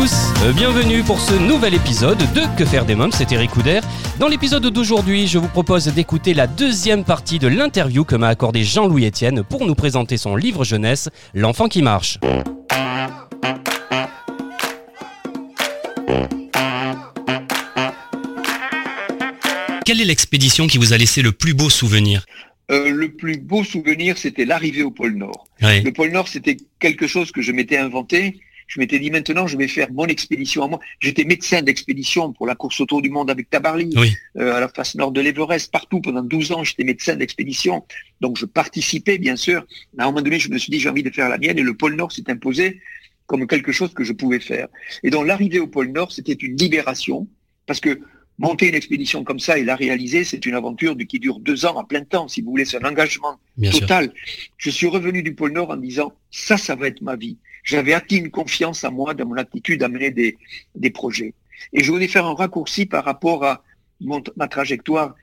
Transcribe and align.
Tous, 0.00 0.32
euh, 0.44 0.52
bienvenue 0.54 1.02
pour 1.02 1.20
ce 1.20 1.34
nouvel 1.34 1.74
épisode 1.74 2.16
de 2.16 2.56
Que 2.56 2.64
faire 2.64 2.86
des 2.86 2.94
mômes, 2.94 3.12
c'est 3.12 3.30
Eric 3.32 3.50
Couder. 3.50 3.80
Dans 4.18 4.28
l'épisode 4.28 4.66
d'aujourd'hui, 4.66 5.26
je 5.26 5.36
vous 5.36 5.48
propose 5.48 5.88
d'écouter 5.88 6.32
la 6.32 6.46
deuxième 6.46 7.04
partie 7.04 7.38
de 7.38 7.48
l'interview 7.48 8.04
que 8.04 8.16
m'a 8.16 8.28
accordé 8.28 8.64
Jean-Louis 8.64 9.06
Etienne 9.06 9.42
pour 9.42 9.66
nous 9.66 9.74
présenter 9.74 10.16
son 10.16 10.36
livre 10.36 10.64
jeunesse, 10.64 11.10
L'enfant 11.34 11.68
qui 11.68 11.82
marche. 11.82 12.18
Quelle 19.84 20.00
est 20.00 20.06
l'expédition 20.06 20.66
qui 20.66 20.78
vous 20.78 20.94
a 20.94 20.96
laissé 20.96 21.20
le 21.20 21.32
plus 21.32 21.52
beau 21.52 21.68
souvenir? 21.68 22.24
Euh, 22.70 22.88
le 22.88 23.10
plus 23.12 23.36
beau 23.36 23.64
souvenir, 23.64 24.16
c'était 24.16 24.46
l'arrivée 24.46 24.82
au 24.82 24.90
pôle 24.90 25.16
Nord. 25.16 25.46
Oui, 25.60 25.82
Le 25.82 25.92
pôle 25.92 26.12
Nord, 26.12 26.28
c'était 26.28 26.56
quelque 26.78 27.06
chose 27.06 27.32
que 27.32 27.42
je 27.42 27.52
m'étais 27.52 27.76
inventé. 27.76 28.40
Je 28.70 28.78
m'étais 28.78 29.00
dit 29.00 29.10
maintenant, 29.10 29.48
je 29.48 29.56
vais 29.56 29.66
faire 29.66 29.92
mon 29.92 30.06
expédition 30.06 30.62
à 30.62 30.68
moi. 30.68 30.78
J'étais 31.00 31.24
médecin 31.24 31.60
d'expédition 31.60 32.32
pour 32.32 32.46
la 32.46 32.54
course 32.54 32.80
autour 32.80 33.02
du 33.02 33.10
monde 33.10 33.28
avec 33.28 33.50
Tabarly, 33.50 33.90
oui, 33.96 34.14
euh, 34.36 34.54
à 34.54 34.60
la 34.60 34.68
face 34.68 34.94
nord 34.94 35.10
de 35.10 35.20
l'Everest, 35.20 35.72
partout. 35.72 36.00
Pendant 36.00 36.22
12 36.22 36.52
ans, 36.52 36.62
j'étais 36.62 36.84
médecin 36.84 37.16
d'expédition. 37.16 37.84
Donc, 38.20 38.38
je 38.38 38.46
participais, 38.46 39.18
bien 39.18 39.34
sûr. 39.34 39.66
À 39.98 40.04
un 40.04 40.06
moment 40.06 40.22
donné, 40.22 40.38
je 40.38 40.48
me 40.50 40.56
suis 40.56 40.70
dit, 40.70 40.78
j'ai 40.78 40.88
envie 40.88 41.02
de 41.02 41.10
faire 41.10 41.28
la 41.28 41.36
mienne 41.36 41.58
et 41.58 41.62
le 41.62 41.74
pôle 41.74 41.96
Nord 41.96 42.12
s'est 42.12 42.30
imposé 42.30 42.80
comme 43.26 43.48
quelque 43.48 43.72
chose 43.72 43.92
que 43.92 44.04
je 44.04 44.12
pouvais 44.12 44.38
faire. 44.38 44.68
Et 45.02 45.10
donc, 45.10 45.26
l'arrivée 45.26 45.58
au 45.58 45.66
pôle 45.66 45.88
Nord, 45.88 46.12
c'était 46.12 46.34
une 46.34 46.56
libération 46.56 47.26
parce 47.66 47.80
que 47.80 48.00
monter 48.40 48.68
une 48.68 48.74
expédition 48.74 49.22
comme 49.22 49.38
ça 49.38 49.58
et 49.58 49.64
la 49.64 49.76
réaliser, 49.76 50.24
c'est 50.24 50.44
une 50.46 50.54
aventure 50.54 50.96
qui 51.08 51.18
dure 51.18 51.38
deux 51.40 51.66
ans 51.66 51.78
à 51.78 51.84
plein 51.84 52.04
temps, 52.04 52.26
si 52.26 52.40
vous 52.40 52.50
voulez. 52.50 52.64
C'est 52.64 52.82
un 52.84 52.88
engagement 52.88 53.38
bien 53.56 53.70
sûr. 53.70 53.80
total. 53.80 54.12
Je 54.56 54.70
suis 54.70 54.86
revenu 54.88 55.22
du 55.22 55.34
pôle 55.34 55.52
Nord 55.52 55.70
en 55.70 55.76
disant 55.76 56.12
ça, 56.30 56.56
ça 56.56 56.74
va 56.74 56.88
être 56.88 57.02
ma 57.02 57.16
vie. 57.16 57.36
J'avais 57.64 57.92
acquis 57.92 58.16
une 58.16 58.30
confiance 58.30 58.82
en 58.84 58.90
moi 58.92 59.12
dans 59.14 59.26
mon 59.26 59.36
aptitude 59.36 59.82
à 59.82 59.88
mener 59.88 60.10
des, 60.10 60.38
des 60.74 60.90
projets. 60.90 61.34
Et 61.74 61.84
je 61.84 61.92
voulais 61.92 62.08
faire 62.08 62.24
un 62.24 62.34
raccourci 62.34 62.86
par 62.86 63.04
rapport 63.04 63.44
à 63.44 63.62
mon- 64.00 64.22
ma 64.36 64.48
trajectoire 64.48 65.14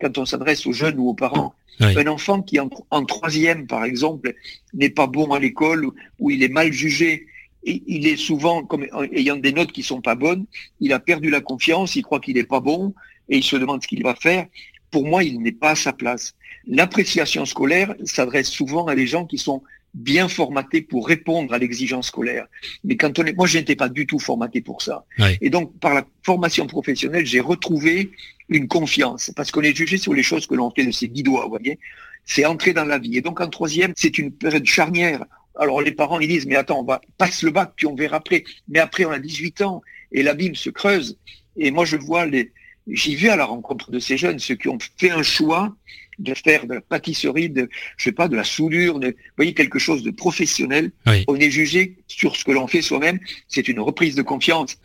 quand 0.00 0.18
on 0.18 0.26
s'adresse 0.26 0.66
aux 0.66 0.72
jeunes 0.72 0.98
ou 0.98 1.08
aux 1.08 1.14
parents. 1.14 1.54
Oui. 1.80 1.96
Un 1.98 2.06
enfant 2.08 2.42
qui 2.42 2.60
en, 2.60 2.68
en 2.90 3.04
troisième, 3.04 3.66
par 3.66 3.84
exemple, 3.84 4.34
n'est 4.74 4.90
pas 4.90 5.06
bon 5.06 5.32
à 5.32 5.38
l'école 5.38 5.86
ou, 5.86 5.94
ou 6.18 6.30
il 6.30 6.42
est 6.42 6.48
mal 6.48 6.70
jugé, 6.72 7.26
et 7.66 7.82
il 7.86 8.06
est 8.06 8.16
souvent 8.16 8.64
comme 8.64 8.86
ayant 9.12 9.36
des 9.36 9.52
notes 9.52 9.72
qui 9.72 9.82
sont 9.82 10.00
pas 10.00 10.14
bonnes, 10.14 10.46
il 10.80 10.92
a 10.92 11.00
perdu 11.00 11.30
la 11.30 11.40
confiance, 11.40 11.96
il 11.96 12.02
croit 12.02 12.20
qu'il 12.20 12.36
n'est 12.36 12.44
pas 12.44 12.60
bon 12.60 12.94
et 13.28 13.36
il 13.36 13.44
se 13.44 13.56
demande 13.56 13.82
ce 13.82 13.88
qu'il 13.88 14.02
va 14.02 14.14
faire. 14.14 14.46
Pour 14.90 15.04
moi, 15.04 15.24
il 15.24 15.42
n'est 15.42 15.52
pas 15.52 15.70
à 15.70 15.74
sa 15.74 15.92
place. 15.92 16.34
L'appréciation 16.66 17.44
scolaire 17.44 17.94
s'adresse 18.04 18.48
souvent 18.48 18.86
à 18.86 18.94
des 18.94 19.06
gens 19.06 19.26
qui 19.26 19.36
sont 19.36 19.62
bien 19.94 20.28
formatés 20.28 20.82
pour 20.82 21.08
répondre 21.08 21.52
à 21.54 21.58
l'exigence 21.58 22.08
scolaire. 22.08 22.46
Mais 22.84 22.96
quand 22.96 23.18
on 23.18 23.24
est, 23.24 23.32
moi, 23.32 23.46
je 23.46 23.58
n'étais 23.58 23.76
pas 23.76 23.88
du 23.88 24.06
tout 24.06 24.18
formaté 24.18 24.60
pour 24.60 24.82
ça. 24.82 25.04
Et 25.40 25.50
donc, 25.50 25.76
par 25.80 25.94
la 25.94 26.06
formation 26.22 26.66
professionnelle, 26.66 27.26
j'ai 27.26 27.40
retrouvé 27.40 28.10
une 28.48 28.68
confiance 28.68 29.32
parce 29.34 29.50
qu'on 29.50 29.62
est 29.62 29.74
jugé 29.74 29.96
sur 29.96 30.14
les 30.14 30.22
choses 30.22 30.46
que 30.46 30.54
l'on 30.54 30.70
fait 30.70 30.84
de 30.84 30.92
ses 30.92 31.08
dix 31.08 31.22
doigts, 31.22 31.44
vous 31.44 31.50
voyez. 31.50 31.78
C'est 32.24 32.44
entrer 32.44 32.72
dans 32.74 32.84
la 32.84 32.98
vie. 32.98 33.16
Et 33.16 33.22
donc, 33.22 33.40
en 33.40 33.48
troisième, 33.48 33.92
c'est 33.96 34.18
une 34.18 34.32
période 34.32 34.66
charnière. 34.66 35.24
Alors, 35.58 35.80
les 35.80 35.92
parents, 35.92 36.20
ils 36.20 36.28
disent, 36.28 36.46
mais 36.46 36.56
attends, 36.56 36.80
on 36.80 36.84
va 36.84 37.00
passe 37.18 37.42
le 37.42 37.50
bac, 37.50 37.72
puis 37.76 37.86
on 37.86 37.94
verra 37.94 38.16
après. 38.16 38.44
Mais 38.68 38.78
après, 38.78 39.04
on 39.04 39.10
a 39.10 39.18
18 39.18 39.62
ans 39.62 39.82
et 40.12 40.22
l'abîme 40.22 40.54
se 40.54 40.70
creuse. 40.70 41.18
Et 41.56 41.70
moi, 41.70 41.84
je 41.84 41.96
vois 41.96 42.26
les, 42.26 42.52
j'y 42.86 43.16
vais 43.16 43.30
à 43.30 43.36
la 43.36 43.44
rencontre 43.44 43.90
de 43.90 43.98
ces 43.98 44.16
jeunes, 44.16 44.38
ceux 44.38 44.54
qui 44.54 44.68
ont 44.68 44.78
fait 44.98 45.10
un 45.10 45.22
choix 45.22 45.74
de 46.18 46.34
faire 46.34 46.66
de 46.66 46.74
la 46.74 46.80
pâtisserie, 46.80 47.50
de, 47.50 47.68
je 47.96 48.04
sais 48.04 48.12
pas, 48.12 48.28
de 48.28 48.36
la 48.36 48.44
soudure, 48.44 48.98
de, 48.98 49.08
vous 49.08 49.14
voyez, 49.36 49.54
quelque 49.54 49.78
chose 49.78 50.02
de 50.02 50.10
professionnel. 50.10 50.90
Oui. 51.06 51.24
On 51.28 51.36
est 51.36 51.50
jugé 51.50 51.96
sur 52.06 52.36
ce 52.36 52.44
que 52.44 52.52
l'on 52.52 52.66
fait 52.66 52.82
soi-même. 52.82 53.18
C'est 53.48 53.68
une 53.68 53.80
reprise 53.80 54.14
de 54.14 54.22
confiance. 54.22 54.78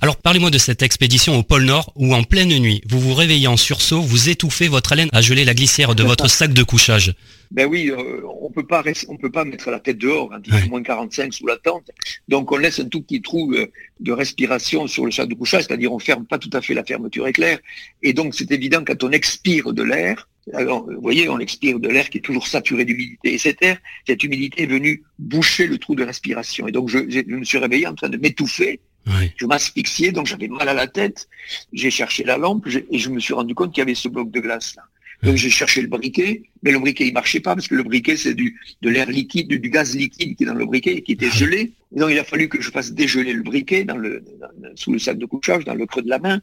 Alors 0.00 0.16
parlez-moi 0.16 0.50
de 0.50 0.58
cette 0.58 0.82
expédition 0.82 1.36
au 1.36 1.42
pôle 1.42 1.64
Nord 1.64 1.92
où 1.96 2.14
en 2.14 2.22
pleine 2.22 2.56
nuit, 2.58 2.82
vous 2.88 3.00
vous 3.00 3.14
réveillez 3.14 3.48
en 3.48 3.56
sursaut, 3.56 4.00
vous 4.00 4.28
étouffez 4.28 4.68
votre 4.68 4.92
haleine 4.92 5.08
à 5.12 5.20
geler 5.20 5.44
la 5.44 5.54
glissière 5.54 5.94
de 5.94 6.02
votre 6.02 6.28
sac 6.28 6.52
de 6.52 6.62
couchage. 6.62 7.14
Ben 7.52 7.66
oui, 7.66 7.90
euh, 7.90 8.22
on 8.40 8.50
peut 8.50 8.66
pas 8.66 8.82
on 9.08 9.16
peut 9.16 9.30
pas 9.30 9.44
mettre 9.44 9.70
la 9.70 9.78
tête 9.78 9.98
dehors 9.98 10.30
Ouais. 10.30 10.60
fait 10.60 10.68
moins 10.68 10.82
45 10.82 11.32
sous 11.32 11.46
la 11.46 11.56
tente. 11.56 11.90
Donc 12.28 12.50
on 12.52 12.56
laisse 12.56 12.80
un 12.80 12.88
tout 12.88 13.02
petit 13.02 13.22
trou 13.22 13.52
euh, 13.54 13.66
de 14.00 14.12
respiration 14.12 14.86
sur 14.86 15.04
le 15.06 15.12
sac 15.12 15.28
de 15.28 15.34
couchage, 15.34 15.64
c'est-à-dire 15.64 15.92
on 15.92 15.98
ferme 15.98 16.26
pas 16.26 16.38
tout 16.38 16.50
à 16.52 16.60
fait 16.60 16.74
la 16.74 16.84
fermeture 16.84 17.26
éclair. 17.28 17.58
Et 18.02 18.12
donc 18.12 18.34
c'est 18.34 18.50
évident 18.50 18.82
quand 18.84 19.02
on 19.04 19.10
expire 19.12 19.72
de 19.72 19.82
l'air, 19.82 20.28
alors, 20.52 20.84
vous 20.88 21.00
voyez, 21.00 21.28
on 21.28 21.38
expire 21.38 21.80
de 21.80 21.88
l'air 21.88 22.08
qui 22.08 22.18
est 22.18 22.20
toujours 22.20 22.46
saturé 22.46 22.84
d'humidité. 22.84 23.34
Et 23.34 23.38
cet 23.38 23.62
air, 23.62 23.78
cette 24.06 24.22
humidité 24.22 24.62
est 24.62 24.66
venue 24.66 25.02
boucher 25.18 25.66
le 25.66 25.78
trou 25.78 25.94
de 25.96 26.04
respiration. 26.04 26.68
Et 26.68 26.72
donc 26.72 26.88
je, 26.88 26.98
je 27.08 27.20
me 27.26 27.44
suis 27.44 27.58
réveillé 27.58 27.86
en 27.86 27.94
train 27.94 28.08
de 28.08 28.16
m'étouffer 28.16 28.80
Oui. 29.08 29.32
je 29.36 29.46
m'asphyxiais, 29.46 30.12
donc 30.12 30.26
j'avais 30.26 30.48
mal 30.48 30.68
à 30.68 30.74
la 30.74 30.86
tête. 30.86 31.28
J'ai 31.72 31.90
cherché 31.90 32.22
la 32.22 32.38
lampe 32.38 32.66
et 32.68 32.98
je 32.98 33.10
me 33.10 33.18
suis 33.18 33.34
rendu 33.34 33.54
compte 33.54 33.72
qu'il 33.72 33.80
y 33.80 33.82
avait 33.82 33.94
ce 33.96 34.08
bloc 34.08 34.30
de 34.30 34.40
glace 34.40 34.76
là. 34.76 34.82
Donc 35.22 35.36
j'ai 35.36 35.48
cherché 35.50 35.80
le 35.82 35.88
briquet, 35.88 36.42
mais 36.62 36.72
le 36.72 36.78
briquet 36.78 37.06
il 37.06 37.12
marchait 37.14 37.40
pas 37.40 37.54
parce 37.54 37.68
que 37.68 37.74
le 37.74 37.82
briquet 37.82 38.16
c'est 38.16 38.34
du 38.34 38.60
de 38.82 38.90
l'air 38.90 39.08
liquide, 39.10 39.48
du, 39.48 39.58
du 39.58 39.70
gaz 39.70 39.96
liquide 39.96 40.36
qui 40.36 40.42
est 40.44 40.46
dans 40.46 40.54
le 40.54 40.66
briquet 40.66 40.94
et 40.96 41.02
qui 41.02 41.12
était 41.12 41.30
gelé. 41.30 41.72
Et 41.94 41.98
donc 42.00 42.10
il 42.10 42.18
a 42.18 42.24
fallu 42.24 42.48
que 42.48 42.60
je 42.60 42.70
fasse 42.70 42.92
dégeler 42.92 43.32
le 43.32 43.42
briquet 43.42 43.84
dans 43.84 43.96
le 43.96 44.22
dans- 44.40 44.76
sous 44.76 44.92
le 44.92 44.98
sac 44.98 45.16
de 45.18 45.24
couchage, 45.26 45.64
dans 45.64 45.74
le 45.74 45.86
creux 45.86 46.02
de 46.02 46.10
la 46.10 46.18
main. 46.18 46.40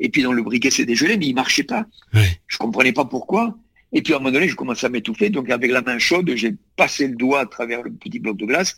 Et 0.00 0.08
puis 0.08 0.22
dans 0.22 0.32
le 0.32 0.42
briquet 0.42 0.70
c'est 0.70 0.84
dégelé, 0.84 1.16
mais 1.16 1.26
il 1.26 1.34
marchait 1.34 1.62
pas. 1.62 1.86
Ouais. 2.12 2.40
Je 2.48 2.56
comprenais 2.58 2.92
pas 2.92 3.04
pourquoi. 3.04 3.56
Et 3.92 4.02
puis 4.02 4.12
à 4.12 4.16
un 4.16 4.18
moment 4.18 4.32
donné, 4.32 4.48
je 4.48 4.54
commençais 4.56 4.84
à 4.86 4.90
m'étouffer. 4.90 5.30
Donc 5.30 5.48
avec 5.48 5.70
la 5.70 5.80
main 5.80 5.98
chaude, 5.98 6.30
j'ai 6.34 6.54
passé 6.76 7.06
le 7.08 7.14
doigt 7.14 7.40
à 7.40 7.46
travers 7.46 7.82
le 7.82 7.90
petit 7.90 8.18
bloc 8.18 8.36
de 8.36 8.44
glace. 8.44 8.76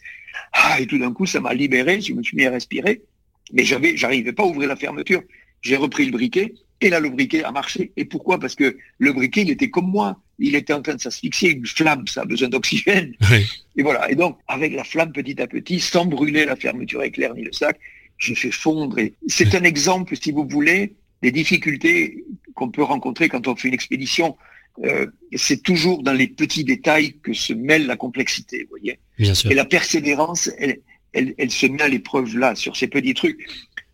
Ah, 0.53 0.81
et 0.81 0.87
tout 0.87 0.99
d'un 0.99 1.13
coup, 1.13 1.27
ça 1.27 1.41
m'a 1.41 1.53
libéré. 1.55 2.01
Je 2.01 2.13
me 2.13 2.23
suis 2.23 2.37
mis 2.37 2.45
à 2.45 2.51
respirer. 2.51 3.03
Mais 3.53 3.65
j'avais, 3.65 3.97
j'arrivais 3.97 4.33
pas 4.33 4.45
à 4.45 4.47
ouvrir 4.47 4.69
la 4.69 4.77
fermeture. 4.77 5.23
J'ai 5.63 5.75
repris 5.77 6.05
le 6.05 6.13
briquet. 6.13 6.55
Et 6.81 6.89
là, 6.89 7.01
le 7.01 7.11
briquet 7.11 7.45
a 7.45 7.53
marché. 7.53 7.93
Et 7.97 8.05
pourquoi? 8.05 8.39
Parce 8.39 8.55
que 8.55 8.77
le 8.99 9.13
briquet, 9.13 9.43
il 9.43 9.51
était 9.51 9.69
comme 9.69 9.91
moi. 9.91 10.21
Il 10.39 10.55
était 10.55 10.73
en 10.73 10.81
train 10.81 10.95
de 10.95 11.01
s'asphyxier. 11.01 11.51
Une 11.51 11.67
flamme, 11.67 12.07
ça 12.07 12.23
a 12.23 12.25
besoin 12.25 12.49
d'oxygène. 12.49 13.15
Oui. 13.31 13.47
Et 13.77 13.83
voilà. 13.83 14.11
Et 14.11 14.15
donc, 14.15 14.39
avec 14.49 14.75
la 14.75 14.85
flamme 14.85 15.13
petit 15.13 15.41
à 15.41 15.47
petit, 15.47 15.79
sans 15.79 16.07
brûler 16.07 16.45
la 16.45 16.57
fermeture 16.57 17.03
éclair 17.03 17.35
ni 17.35 17.43
le 17.43 17.53
sac, 17.53 17.79
j'ai 18.19 18.35
fait 18.35 18.51
fondre. 18.51 18.99
Et 18.99 19.15
c'est 19.27 19.55
un 19.55 19.65
exemple, 19.65 20.17
si 20.17 20.33
vous 20.33 20.47
voulez, 20.49 20.95
des 21.23 21.33
difficultés 21.33 22.25
qu'on 22.55 22.71
peut 22.71 22.83
rencontrer 22.83 23.29
quand 23.29 23.47
on 23.47 23.57
fait 23.57 23.69
une 23.69 23.75
expédition. 23.75 24.37
Euh, 24.85 25.07
c'est 25.35 25.63
toujours 25.63 26.03
dans 26.03 26.13
les 26.13 26.29
petits 26.29 26.65
détails 26.65 27.19
que 27.23 27.35
se 27.35 27.53
mêle 27.53 27.87
la 27.87 27.97
complexité, 27.97 28.63
vous 28.63 28.71
voyez. 28.71 28.99
Bien 29.19 29.35
sûr. 29.35 29.51
Et 29.51 29.55
la 29.55 29.67
persévérance, 29.67 30.51
elle, 30.59 30.81
elle, 31.13 31.35
elle 31.37 31.51
se 31.51 31.67
met 31.67 31.83
à 31.83 31.89
l'épreuve 31.89 32.37
là, 32.39 32.55
sur 32.55 32.77
ces 32.77 32.87
petits 32.89 33.15
trucs. 33.15 33.47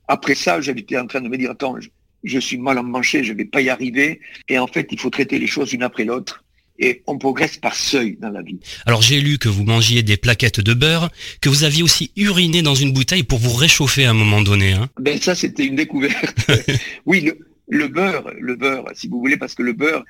Après 0.08 0.36
ça, 0.36 0.60
j'étais 0.60 0.98
en 0.98 1.06
train 1.06 1.20
de 1.20 1.28
me 1.28 1.36
dire, 1.36 1.50
attends, 1.50 1.80
je, 1.80 1.88
je 2.26 2.38
suis 2.38 2.59
mal 2.59 2.78
emmanché, 2.78 3.25
je 3.25 3.32
vais 3.32 3.44
pas 3.44 3.60
y 3.60 3.70
arriver. 3.70 4.20
Et 4.48 4.59
en 4.59 4.66
fait, 4.66 4.88
il 4.91 5.00
faut 5.00 5.10
traiter 5.10 5.38
les 5.38 5.47
choses 5.47 5.72
une 5.72 5.82
après 5.82 6.04
l'autre. 6.04 6.44
Et 6.78 7.03
on 7.06 7.16
progresse 7.16 7.56
par 7.56 7.75
seuil 7.75 8.19
dans 8.20 8.28
la 8.28 8.42
vie. 8.42 8.59
Alors 8.84 9.00
j'ai 9.00 9.20
lu 9.20 9.38
que 9.38 9.48
vous 9.48 9.64
mangiez 9.64 10.03
des 10.03 10.19
plaquettes 10.19 10.60
de 10.60 10.75
beurre, 10.75 11.10
que 11.41 11.48
vous 11.48 11.65
aviez 11.65 11.82
aussi 11.82 12.10
uriné 12.16 12.60
dans 12.60 12.75
une 12.75 12.92
bouteille 12.92 13.22
pour 13.22 13.38
vous 13.38 13.54
réchauffer 13.54 14.04
à 14.04 14.10
un 14.10 14.15
moment 14.15 14.42
donné. 14.42 14.72
Hein. 14.72 14.91
Ben 15.00 15.19
ça, 15.19 15.34
c'était 15.34 15.65
une 15.65 15.76
découverte. 15.76 16.36
oui, 17.06 17.22
le, 17.22 17.38
le 17.69 17.88
beurre, 17.88 18.31
le 18.38 18.56
beurre, 18.56 18.84
si 18.94 19.09
vous 19.09 19.19
voulez, 19.20 19.38
parce 19.38 19.54
que 19.54 19.62
le 19.62 19.72
beurre, 19.72 20.04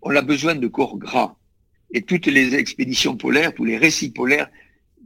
on 0.00 0.16
a 0.16 0.22
besoin 0.22 0.54
de 0.54 0.66
corps 0.66 0.96
gras. 0.96 1.36
Et 1.92 2.00
toutes 2.02 2.26
les 2.26 2.54
expéditions 2.54 3.16
polaires, 3.16 3.52
tous 3.54 3.64
les 3.64 3.76
récits 3.76 4.10
polaires 4.10 4.48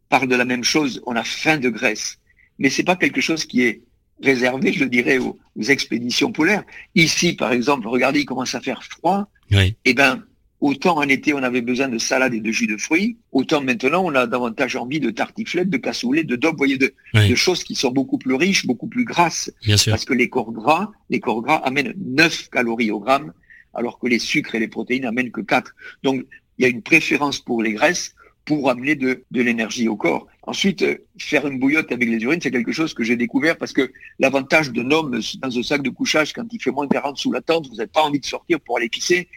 parlent 0.08 0.28
de 0.28 0.36
la 0.36 0.44
même 0.44 0.64
chose. 0.64 1.02
On 1.06 1.16
a 1.16 1.24
faim 1.24 1.56
de 1.56 1.68
graisse. 1.68 2.18
Mais 2.58 2.70
c'est 2.70 2.84
pas 2.84 2.96
quelque 2.96 3.20
chose 3.20 3.44
qui 3.44 3.62
est 3.62 3.82
réservé, 4.22 4.72
je 4.72 4.84
dirais, 4.84 5.18
aux, 5.18 5.38
aux 5.56 5.62
expéditions 5.62 6.32
polaires. 6.32 6.64
Ici, 6.94 7.34
par 7.34 7.52
exemple, 7.52 7.88
regardez, 7.88 8.20
il 8.20 8.24
commence 8.26 8.54
à 8.54 8.60
faire 8.60 8.82
froid. 8.82 9.28
Oui. 9.50 9.76
Eh 9.84 9.94
ben, 9.94 10.22
autant 10.60 10.96
en 10.98 11.02
été, 11.02 11.34
on 11.34 11.42
avait 11.42 11.60
besoin 11.60 11.88
de 11.88 11.98
salade 11.98 12.34
et 12.34 12.40
de 12.40 12.52
jus 12.52 12.66
de 12.68 12.76
fruits, 12.76 13.16
autant 13.32 13.60
maintenant, 13.60 14.04
on 14.04 14.14
a 14.14 14.26
davantage 14.26 14.76
envie 14.76 15.00
de 15.00 15.10
tartiflettes, 15.10 15.68
de 15.70 15.76
cassoulet, 15.76 16.22
de 16.24 16.36
daube, 16.36 16.52
vous 16.52 16.58
voyez, 16.58 16.78
de, 16.78 16.94
Oui. 17.14 17.28
de 17.28 17.34
choses 17.34 17.64
qui 17.64 17.74
sont 17.74 17.90
beaucoup 17.90 18.18
plus 18.18 18.34
riches, 18.34 18.64
beaucoup 18.66 18.86
plus 18.86 19.04
grasses. 19.04 19.52
Bien 19.64 19.76
sûr. 19.76 19.90
Parce 19.92 20.04
que 20.04 20.14
les 20.14 20.28
corps 20.28 20.52
gras, 20.52 20.90
les 21.10 21.18
corps 21.20 21.42
gras 21.42 21.56
amènent 21.64 21.94
9 21.98 22.48
calories 22.50 22.90
au 22.92 23.00
gramme, 23.00 23.32
alors 23.74 23.98
que 23.98 24.06
les 24.06 24.18
sucres 24.20 24.54
et 24.54 24.60
les 24.60 24.68
protéines 24.68 25.04
amènent 25.04 25.32
que 25.32 25.40
4. 25.40 25.74
Donc, 26.04 26.24
il 26.58 26.62
y 26.62 26.64
a 26.64 26.68
une 26.68 26.82
préférence 26.82 27.40
pour 27.40 27.62
les 27.62 27.72
graisses 27.72 28.14
pour 28.44 28.70
amener 28.70 28.96
de, 28.96 29.22
de 29.30 29.42
l'énergie 29.42 29.88
au 29.88 29.96
corps. 29.96 30.26
Ensuite, 30.44 30.82
euh, 30.82 30.96
faire 31.18 31.46
une 31.46 31.58
bouillotte 31.58 31.92
avec 31.92 32.08
les 32.08 32.18
urines, 32.18 32.40
c'est 32.42 32.50
quelque 32.50 32.72
chose 32.72 32.94
que 32.94 33.04
j'ai 33.04 33.16
découvert 33.16 33.56
parce 33.56 33.72
que 33.72 33.92
l'avantage 34.18 34.72
d'un 34.72 34.90
homme 34.90 35.20
dans 35.40 35.58
un 35.58 35.62
sac 35.62 35.82
de 35.82 35.90
couchage, 35.90 36.32
quand 36.32 36.46
il 36.52 36.60
fait 36.60 36.72
moins 36.72 36.86
de 36.86 36.92
40 36.92 37.16
sous 37.16 37.32
la 37.32 37.40
tente, 37.40 37.68
vous 37.68 37.76
n'avez 37.76 37.88
pas 37.88 38.02
envie 38.02 38.18
de 38.20 38.26
sortir 38.26 38.60
pour 38.60 38.78
aller 38.78 38.88
pisser. 38.88 39.28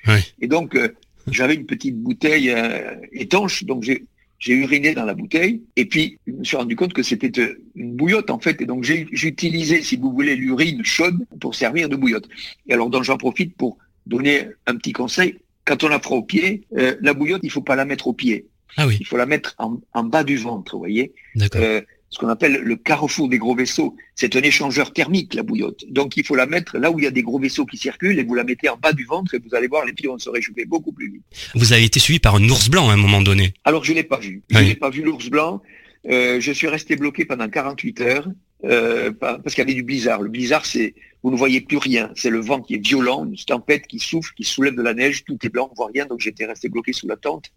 Et 0.42 0.48
donc, 0.48 0.76
euh, 0.76 0.90
J'avais 1.32 1.56
une 1.56 1.66
petite 1.66 1.98
bouteille 1.98 2.52
euh, 2.52 2.96
étanche, 3.12 3.64
donc 3.64 3.84
j'ai 3.84 4.06
j'ai 4.38 4.54
uriné 4.54 4.94
dans 4.94 5.06
la 5.06 5.14
bouteille 5.14 5.64
et 5.78 5.86
puis 5.86 6.20
je 6.28 6.34
me 6.34 6.44
suis 6.44 6.58
rendu 6.58 6.76
compte 6.76 6.94
que 6.94 7.02
c'était 7.02 7.32
une 7.74 7.96
bouillotte 7.96 8.30
en 8.30 8.38
fait 8.38 8.62
et 8.62 8.66
donc 8.66 8.84
j'ai 8.84 9.08
utilisé 9.10 9.82
si 9.82 9.96
vous 9.96 10.12
voulez 10.12 10.36
l'urine 10.36 10.84
chaude 10.84 11.26
pour 11.40 11.56
servir 11.56 11.88
de 11.88 11.96
bouillotte. 11.96 12.28
Et 12.68 12.74
alors 12.74 12.90
donc 12.90 13.04
j'en 13.04 13.18
profite 13.18 13.56
pour 13.56 13.78
donner 14.06 14.50
un 14.68 14.76
petit 14.76 14.92
conseil. 14.92 15.40
Quand 15.64 15.84
on 15.84 15.88
la 15.88 16.00
fera 16.00 16.16
au 16.16 16.22
pied, 16.22 16.64
euh, 16.78 16.96
la 17.02 17.14
bouillotte 17.14 17.42
il 17.44 17.50
faut 17.50 17.62
pas 17.62 17.78
la 17.78 17.86
mettre 17.86 18.08
au 18.08 18.14
pied. 18.14 18.46
Ah 18.78 18.88
oui, 18.88 18.98
Il 19.00 19.06
faut 19.08 19.18
la 19.18 19.26
mettre 19.26 19.56
en, 19.58 19.80
en 19.94 20.04
bas 20.04 20.24
du 20.24 20.38
ventre, 20.38 20.74
vous 20.74 20.80
voyez. 20.80 21.14
d'accord. 21.36 21.62
Euh, 21.62 21.82
ce 22.12 22.20
qu'on 22.20 22.30
appelle 22.30 22.62
le 22.64 22.76
carrefour 22.78 23.28
des 23.28 23.38
gros 23.40 23.56
vaisseaux. 23.56 23.98
C'est 24.16 24.38
un 24.38 24.42
échangeur 24.42 24.94
thermique, 24.94 25.34
la 25.34 25.44
bouillotte. 25.44 25.84
Donc, 25.90 26.16
il 26.16 26.26
faut 26.26 26.36
la 26.36 26.46
mettre 26.46 26.78
là 26.78 26.90
où 26.90 26.98
il 27.00 27.04
y 27.04 27.08
a 27.08 27.12
des 27.12 27.24
gros 27.24 27.40
vaisseaux 27.40 27.66
qui 27.66 27.76
circulent 27.78 28.18
et 28.18 28.24
vous 28.24 28.36
la 28.36 28.46
mettez 28.46 28.70
en 28.70 28.78
bas 28.78 28.94
du 28.94 29.04
ventre 29.04 29.34
et 29.34 29.40
vous 29.40 29.54
allez 29.54 29.68
voir, 29.68 29.84
les 29.86 29.92
pieds 29.92 30.08
vont 30.08 30.18
se 30.18 30.30
réchauffer 30.30 30.64
beaucoup 30.66 30.94
plus 30.94 31.12
vite. 31.12 31.24
Vous 31.56 31.74
avez 31.74 31.84
été 31.84 32.00
suivi 32.00 32.20
par 32.20 32.36
un 32.36 32.44
ours 32.48 32.70
blanc 32.70 32.90
à 32.90 32.94
un 32.94 32.98
moment 32.98 33.22
donné. 33.22 33.54
Alors, 33.66 33.84
je 33.84 33.92
l'ai 33.92 34.04
pas 34.04 34.20
vu. 34.20 34.44
Je 34.50 34.58
Oui. 34.58 34.66
n'ai 34.68 34.76
pas 34.76 34.90
vu 34.92 35.02
l'ours 35.02 35.28
blanc. 35.30 35.62
Euh, 36.08 36.40
je 36.40 36.52
suis 36.54 36.68
resté 36.68 36.96
bloqué 36.96 37.26
pendant 37.26 37.50
48 37.50 38.00
heures 38.02 38.28
euh, 38.64 39.12
pa- 39.12 39.40
parce 39.44 39.54
qu'il 39.56 39.64
y 39.64 39.68
avait 39.68 39.74
du 39.74 39.84
blizzard. 39.84 40.22
Le 40.22 40.30
blizzard, 40.30 40.66
c'est 40.66 40.94
vous 41.22 41.32
ne 41.32 41.36
voyez 41.36 41.60
plus 41.62 41.78
rien. 41.78 42.12
C'est 42.16 42.30
le 42.30 42.40
vent 42.40 42.62
qui 42.62 42.76
est 42.76 42.86
violent, 42.88 43.26
une 43.26 43.36
tempête 43.36 43.88
qui 43.88 44.00
souffle, 44.00 44.32
qui 44.38 44.44
soulève 44.46 44.76
de 44.76 44.84
la 44.84 44.94
neige. 44.94 45.26
Tout 45.26 45.38
est 45.44 45.50
blanc, 45.50 45.68
on 45.72 45.76
voit 45.76 45.90
rien. 45.94 46.06
Donc, 46.06 46.22
j'étais 46.22 46.46
resté 46.46 46.70
bloqué 46.70 46.94
sous 46.94 47.08
la 47.08 47.18
tente. 47.18 47.52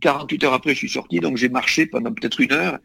48 0.00 0.44
heures 0.44 0.54
après, 0.54 0.72
je 0.72 0.78
suis 0.78 0.88
sorti. 0.88 1.20
Donc, 1.20 1.36
j'ai 1.36 1.48
marché 1.48 1.86
pendant 1.86 2.12
peut-être 2.12 2.40
une 2.40 2.52
heure. 2.52 2.78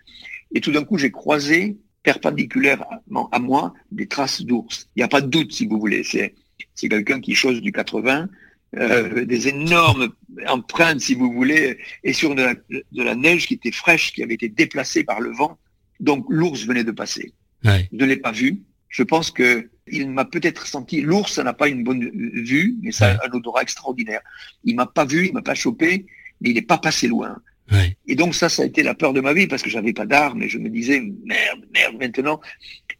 Et 0.53 0.61
tout 0.61 0.71
d'un 0.71 0.83
coup, 0.83 0.97
j'ai 0.97 1.11
croisé 1.11 1.77
perpendiculairement 2.03 3.29
à 3.31 3.39
moi 3.39 3.73
des 3.91 4.07
traces 4.07 4.41
d'ours. 4.41 4.89
Il 4.95 4.99
n'y 4.99 5.03
a 5.03 5.07
pas 5.07 5.21
de 5.21 5.27
doute, 5.27 5.53
si 5.53 5.65
vous 5.65 5.79
voulez. 5.79 6.03
C'est 6.03 6.35
c'est 6.75 6.89
quelqu'un 6.89 7.19
qui 7.19 7.35
chose 7.35 7.61
du 7.61 7.71
80, 7.71 8.29
euh, 8.77 9.25
des 9.25 9.47
énormes 9.47 10.13
empreintes, 10.47 11.01
si 11.01 11.13
vous 11.13 11.31
voulez, 11.31 11.77
et 12.03 12.13
sur 12.13 12.35
de 12.35 12.43
la, 12.43 12.55
de 12.69 13.03
la 13.03 13.15
neige 13.15 13.47
qui 13.47 13.55
était 13.55 13.71
fraîche, 13.71 14.13
qui 14.13 14.23
avait 14.23 14.33
été 14.33 14.49
déplacée 14.49 15.03
par 15.03 15.19
le 15.19 15.31
vent. 15.31 15.57
Donc 15.99 16.25
l'ours 16.29 16.65
venait 16.65 16.83
de 16.83 16.91
passer. 16.91 17.33
Ouais. 17.63 17.87
Je 17.91 17.97
ne 17.97 18.05
l'ai 18.05 18.17
pas 18.17 18.31
vu. 18.31 18.61
Je 18.89 19.03
pense 19.03 19.31
que 19.31 19.69
il 19.87 20.09
m'a 20.09 20.25
peut-être 20.25 20.65
senti. 20.65 21.01
L'ours, 21.01 21.33
ça 21.33 21.43
n'a 21.43 21.53
pas 21.53 21.67
une 21.67 21.83
bonne 21.83 22.09
vue, 22.43 22.75
mais 22.81 22.91
ça 22.91 23.11
a 23.11 23.27
un 23.27 23.31
odorat 23.31 23.61
extraordinaire. 23.61 24.21
Il 24.63 24.75
m'a 24.75 24.85
pas 24.85 25.05
vu, 25.05 25.27
il 25.27 25.33
m'a 25.33 25.41
pas 25.41 25.55
chopé, 25.55 26.05
mais 26.43 26.49
il 26.49 26.55
n'est 26.55 26.61
pas 26.61 26.77
passé 26.77 27.07
loin. 27.07 27.37
Ouais. 27.71 27.95
Et 28.07 28.15
donc 28.15 28.35
ça, 28.35 28.49
ça 28.49 28.63
a 28.63 28.65
été 28.65 28.83
la 28.83 28.93
peur 28.93 29.13
de 29.13 29.21
ma 29.21 29.33
vie 29.33 29.47
parce 29.47 29.63
que 29.63 29.69
j'avais 29.69 29.93
pas 29.93 30.05
d'armes 30.05 30.43
et 30.43 30.49
je 30.49 30.57
me 30.57 30.69
disais 30.69 30.99
merde, 30.99 31.61
merde 31.73 31.95
maintenant. 31.99 32.41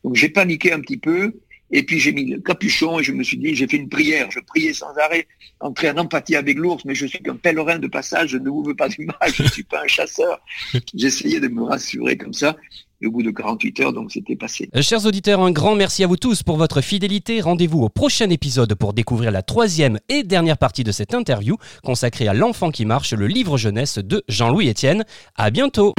Donc 0.04 0.16
j'ai 0.16 0.30
paniqué 0.30 0.72
un 0.72 0.80
petit 0.80 0.98
peu 0.98 1.34
et 1.70 1.84
puis 1.84 2.00
j'ai 2.00 2.14
mis 2.14 2.26
le 2.26 2.40
capuchon 2.40 3.00
et 3.00 3.04
je 3.04 3.12
me 3.12 3.24
suis 3.24 3.38
dit 3.38 3.54
j'ai 3.56 3.68
fait 3.68 3.78
une 3.78 3.90
prière, 3.90 4.32
je 4.32 4.40
priais 4.40 4.74
sans 4.74 4.96
arrêt, 4.98 5.28
entré 5.60 5.90
en 5.90 5.98
empathie 5.98 6.36
avec 6.36 6.58
l'ours, 6.58 6.86
mais 6.86 6.96
je 6.96 7.06
suis 7.06 7.20
qu'un 7.20 7.36
pèlerin 7.36 7.78
de 7.78 7.88
passage, 7.88 8.30
je 8.30 8.38
ne 8.38 8.50
vous 8.50 8.64
veux 8.64 8.76
pas 8.76 8.88
du 8.88 9.06
mal, 9.06 9.34
je 9.34 9.44
ne 9.44 9.48
suis 9.50 9.64
pas 9.64 9.84
un 9.84 9.88
chasseur. 9.88 10.40
J'essayais 10.96 11.42
de 11.42 11.50
me 11.50 11.64
rassurer 11.64 12.18
comme 12.18 12.34
ça 12.34 12.56
au 13.06 13.12
bout 13.12 13.24
de 13.24 13.32
48 13.32 13.80
heures, 13.82 13.94
donc 13.94 14.12
c'était 14.12 14.36
passé. 14.36 14.70
Euh, 14.76 14.82
Chers 14.82 15.06
auditeurs, 15.06 15.42
un 15.42 15.52
grand 15.52 15.76
merci 15.76 16.04
à 16.04 16.08
vous 16.08 16.18
tous 16.18 16.44
pour 16.44 16.58
votre 16.58 16.82
fidélité. 16.82 17.42
Rendez-vous 17.42 17.82
au 17.84 17.90
prochain 17.90 18.30
épisode 18.30 18.76
pour 18.76 18.94
découvrir 18.94 19.32
la 19.32 19.42
troisième 19.42 20.00
et 20.10 20.24
dernière 20.24 20.58
partie 20.58 20.84
de 20.84 20.92
cette 20.92 21.14
interview 21.14 21.58
consacrée 21.84 22.28
à 22.28 22.34
L'enfant 22.34 22.72
qui 22.72 22.86
marche, 22.86 23.14
le 23.14 23.28
livre 23.28 23.58
jeunesse 23.58 24.00
de 24.00 24.24
Jean-Louis 24.28 24.70
Etienne. 24.70 25.04
À 25.36 25.50
bientôt! 25.50 25.94